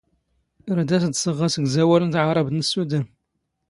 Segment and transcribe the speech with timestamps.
[0.75, 3.01] ⵔⴰⴷ ⴰⵙ ⴷ ⵙⵖⵖ ⴰⵙⴳⵣⴰⵡⴰⵍ ⵏ ⵜⵄⵕⴰⴱⵜ ⵏ ⵙⵙⵓⵏⴷⴰⵏ.